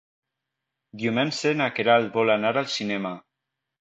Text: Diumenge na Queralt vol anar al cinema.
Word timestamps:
Diumenge 1.01 1.53
na 1.59 1.67
Queralt 1.75 2.13
vol 2.19 2.33
anar 2.37 2.55
al 2.63 2.73
cinema. 2.79 3.13